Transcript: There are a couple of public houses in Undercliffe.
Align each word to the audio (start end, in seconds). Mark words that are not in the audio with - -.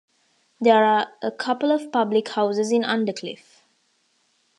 There 0.59 0.83
are 0.83 1.09
a 1.21 1.29
couple 1.29 1.71
of 1.71 1.91
public 1.91 2.29
houses 2.29 2.71
in 2.71 2.81
Undercliffe. 2.81 3.59